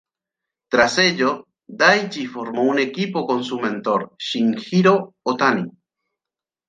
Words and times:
Tras 0.71 0.97
ello, 0.97 1.45
Daichi 1.67 2.25
formó 2.25 2.63
un 2.63 2.79
equipo 2.79 3.27
con 3.27 3.43
su 3.43 3.59
mentor 3.59 4.15
Shinjiro 4.17 5.13
Otani. 5.21 5.69